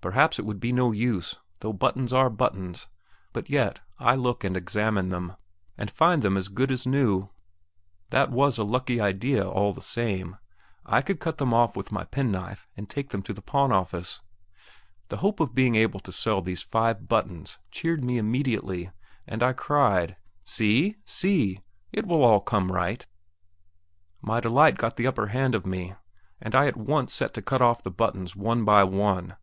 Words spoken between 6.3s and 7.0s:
as good as